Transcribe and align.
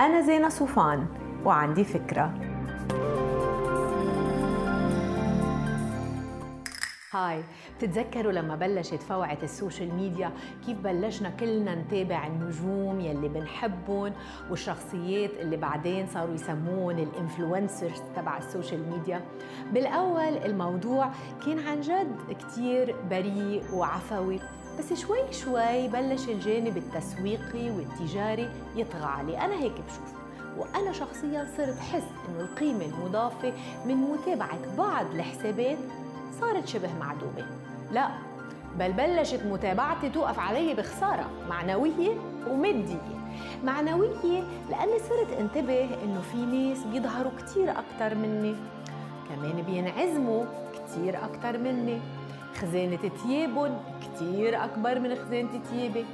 أنا 0.00 0.20
زينة 0.20 0.48
صوفان 0.48 1.06
وعندي 1.44 1.84
فكرة. 1.84 2.34
hi 7.12 7.42
بتتذكروا 7.76 8.32
لما 8.32 8.56
بلشت 8.56 9.02
فوعة 9.02 9.38
ال 9.42 9.49
social 9.49 9.94
media؟ 9.94 10.32
كيف 10.66 10.78
بلشنا 10.78 11.30
كلنا 11.30 11.74
نتابع 11.74 12.26
النجوم 12.26 13.00
يلي 13.00 13.28
بنحبهم 13.28 14.12
والشخصيات 14.50 15.30
اللي 15.40 15.56
بعدين 15.56 16.06
صاروا 16.06 16.34
يسموهم 16.34 16.98
ال 16.98 17.07
influencers 17.07 18.02
تبع 18.16 18.38
ال 18.38 18.45
social 18.45 18.90
media؟ 18.90 19.24
بالأول 19.72 20.36
الموضوع 20.44 21.10
كان 21.46 21.58
عن 21.58 21.80
جد 21.80 22.16
كتير 22.38 22.96
بريء 23.10 23.62
وعفوي. 23.74 24.40
بس 24.80 24.92
شوي 24.92 25.32
شوي 25.32 25.88
بلش 25.88 26.28
الجانب 26.28 26.76
التسويقي 26.76 27.70
والتجاري 27.70 28.48
يطغى 28.76 29.04
عليه 29.04 29.44
أنا 29.44 29.54
هيك 29.54 29.72
بشوف. 29.72 30.14
وأنا 30.58 30.92
شخصيا 30.92 31.46
صرت 31.56 31.78
حس 31.78 32.02
إنه 32.28 32.40
القيمة 32.40 32.84
المضافة 32.84 33.52
من 33.86 33.94
متابعة 33.94 34.76
بعض 34.78 35.06
الحسابات 35.14 35.78
صارت 36.40 36.68
شبه 36.68 36.88
معدومة. 37.00 37.46
لا 37.92 38.08
بل 38.78 38.92
بلشت 38.92 39.42
متابعتي 39.42 40.10
توقف 40.10 40.38
علي 40.38 40.74
بخسارة 40.74 41.30
معنوية 41.48 42.10
ومادية. 42.48 43.20
معنوية 43.64 44.42
لأني 44.70 44.98
صرت 45.08 45.32
انتبه 45.40 45.84
إنه 46.04 46.20
في 46.20 46.36
ناس 46.36 46.78
بيظهروا 46.84 47.32
كتير 47.38 47.70
أكتر 47.70 48.14
مني. 48.14 48.54
كمان 49.28 49.62
بينعزموا 49.62 50.44
كتير 50.72 51.24
أكتر 51.24 51.58
مني. 51.58 52.00
خزانة 52.60 53.10
تيابهم 53.22 53.78
كتير 54.20 54.64
أكبر 54.64 54.98
من 54.98 55.14
خزانة 55.14 55.60
تيابي 55.70 56.04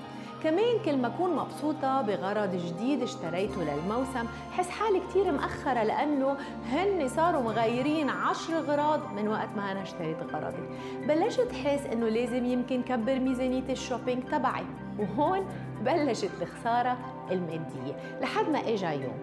كمان 0.43 0.79
كل 0.85 0.97
ما 0.97 1.07
أكون 1.07 1.37
مبسوطة 1.37 2.03
بغرض 2.03 2.51
جديد 2.55 3.03
اشتريته 3.03 3.63
للموسم 3.63 4.27
حس 4.53 4.69
حالي 4.69 5.01
كتير 5.11 5.33
مأخرة 5.33 5.83
لأنه 5.83 6.37
هن 6.71 7.09
صاروا 7.09 7.43
مغيرين 7.43 8.11
عشر 8.11 8.55
غراض 8.55 9.13
من 9.13 9.29
وقت 9.29 9.49
ما 9.57 9.73
أنا 9.73 9.83
اشتريت 9.83 10.17
غرضي. 10.33 10.69
بلشت 11.09 11.53
حس 11.53 11.87
إنه 11.87 12.09
لازم 12.09 12.45
يمكن 12.45 12.83
كبر 12.83 13.19
ميزانية 13.19 13.71
الشوبينج 13.71 14.23
تبعي 14.25 14.65
وهون 14.99 15.47
بلشت 15.85 16.31
الخسارة 16.43 16.97
المادية. 17.31 17.97
لحد 18.21 18.49
ما 18.49 18.59
إجا 18.59 18.91
يوم 18.91 19.19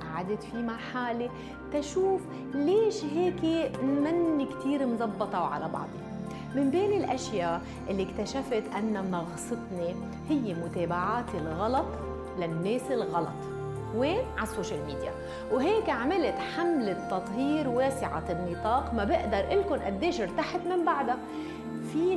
قعدت 0.00 0.42
فيه 0.42 0.58
مع 0.58 0.76
حالي 0.76 1.30
تشوف 1.72 2.20
ليش 2.54 3.04
هيك 3.04 3.72
مني 3.82 4.46
كتير 4.46 4.86
مزبطة 4.86 5.40
وعلى 5.40 5.68
بعضي. 5.68 6.11
من 6.54 6.70
بين 6.70 6.92
الأشياء 7.04 7.62
اللي 7.90 8.02
اكتشفت 8.02 8.62
أن 8.78 9.04
منغصتني 9.10 9.94
هي 10.28 10.54
متابعاتي 10.54 11.38
الغلط 11.38 11.86
للناس 12.38 12.90
الغلط. 12.90 13.28
وين؟ 13.96 14.24
على 14.36 14.42
ال 14.42 14.48
social 14.48 14.86
media. 14.86 15.12
وهيك 15.52 15.90
عملت 15.90 16.34
حملة 16.56 17.08
تطهير 17.10 17.68
واسعة 17.68 18.24
النطاق 18.30 18.94
ما 18.94 19.04
بقدر 19.04 19.58
لكم 19.58 19.84
قديش 19.84 20.20
ارتحت 20.20 20.60
من 20.66 20.84
بعدها. 20.84 21.16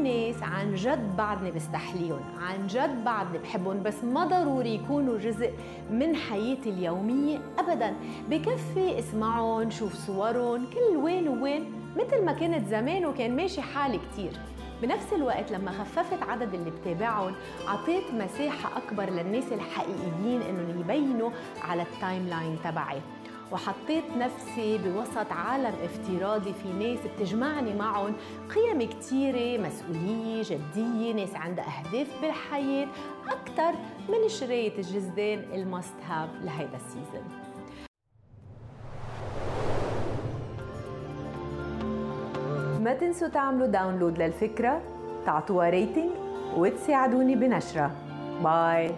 ناس 0.06 0.44
عن 0.44 0.76
جد 0.76 1.18
بعدني 1.18 1.52
بستحليهم 1.52 2.22
عن 2.40 2.68
جد 2.68 3.04
بعدني 3.06 3.38
بحبهم 3.38 3.84
بس 3.84 4.04
ما 4.04 4.26
ضروري 4.26 4.76
يكونوا 4.76 5.18
جزء 5.18 5.52
من 5.92 6.16
حياتي 6.16 6.70
اليومية 6.70 7.40
أبدا. 7.60 7.96
بكفي 8.30 9.00
اسمعهم 9.00 9.70
شوف 9.70 9.94
صورهم 9.94 10.66
كل 10.66 10.98
وين 10.98 11.28
وين 11.28 11.74
مثل 11.98 12.26
ما 12.26 12.34
كنت 12.34 12.68
زمان 12.68 13.06
وكان 13.06 13.36
ماشي 13.36 13.62
حالي 13.62 14.00
كتير. 14.12 14.32
بنفس 14.82 15.14
الوقت 15.14 15.52
لما 15.52 15.72
خففت 15.72 16.24
عدد 16.24 16.54
اللي 16.54 16.72
بتابعهم 16.72 17.34
عطيت 17.68 18.04
مساحة 18.14 18.78
أكبر 18.78 19.10
للناس 19.10 19.52
الحقيقيين 19.52 20.42
إنهم 20.42 20.80
يبينوا 20.80 21.30
على 21.62 21.82
ال 21.82 22.28
timeline 22.28 22.58
تبعي. 22.64 23.02
وحطيت 23.52 24.04
نفسي 24.18 24.78
بوسط 24.78 25.32
عالم 25.32 25.74
افتراضي 25.84 26.54
في 26.54 26.68
ناس 26.74 27.00
بتجمعني 27.08 27.74
معهم. 27.74 28.14
قيم 28.56 28.90
كتيرة 28.90 29.62
مسؤولية 29.68 30.44
جدية 30.44 31.14
ناس 31.14 31.36
عندها 31.36 31.66
أهداف 31.66 32.08
بالحياة 32.22 32.88
أكثر 33.30 33.72
من 34.10 34.30
شراية 34.30 34.78
الجزدان 34.78 35.40
ال 35.54 35.94
must-have 36.08 36.30
لهيدا 36.44 36.76
ال 36.76 36.83
season 36.83 37.24
ما 42.84 42.94
تنسوا 42.94 43.28
تعملوا 43.28 43.68
download 43.68 44.18
للفكرة 44.22 44.82
تعطوها 45.26 45.70
rating 45.70 46.10
وتساعدوني 46.58 47.36
بنشرها 47.36 47.92
bye 48.44 48.92